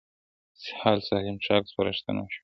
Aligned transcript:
سهار 0.65 0.97
سالم 1.07 1.35
څښاک 1.43 1.63
سپارښتنه 1.71 2.21
شوه. 2.33 2.39